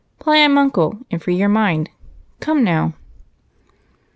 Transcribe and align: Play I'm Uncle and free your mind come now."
Play 0.17 0.43
I'm 0.43 0.57
Uncle 0.57 0.97
and 1.11 1.21
free 1.21 1.35
your 1.35 1.47
mind 1.47 1.91
come 2.39 2.63
now." 2.63 2.95